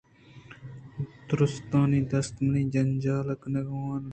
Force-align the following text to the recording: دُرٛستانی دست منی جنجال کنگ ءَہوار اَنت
دُرٛستانی 1.27 1.99
دست 2.11 2.33
منی 2.45 2.61
جنجال 2.73 3.27
کنگ 3.41 3.55
ءَہوار 3.59 3.99
اَنت 4.01 4.05